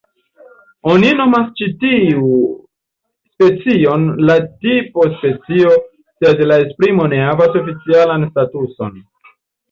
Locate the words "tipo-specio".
4.63-5.73